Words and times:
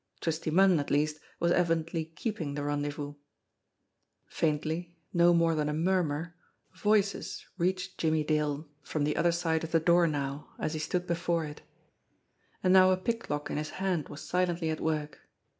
Twisty 0.19 0.49
Munn, 0.49 0.79
at 0.79 0.89
least, 0.89 1.19
was 1.39 1.51
evi 1.51 1.83
dently 1.83 2.15
keeping 2.15 2.55
the 2.55 2.63
rendezvous! 2.63 3.13
Faintly, 4.25 4.97
no 5.13 5.31
more 5.31 5.53
than 5.53 5.69
a 5.69 5.75
murmur, 5.75 6.35
voices 6.75 7.45
reached 7.59 7.99
Jimmie 7.99 8.23
Dale 8.23 8.67
from 8.81 9.03
the 9.03 9.15
other 9.15 9.31
side 9.31 9.63
of 9.63 9.69
the 9.71 9.79
door 9.79 10.07
now 10.07 10.53
as 10.57 10.73
he 10.73 10.79
stood 10.79 11.05
before 11.05 11.45
it. 11.45 11.61
And 12.63 12.73
now 12.73 12.89
a 12.89 12.97
pick 12.97 13.29
lock 13.29 13.51
in 13.51 13.57
his 13.57 13.69
hand 13.77 14.09
was 14.09 14.21
silently 14.21 14.71
at 14.71 14.79
work. 14.81 15.19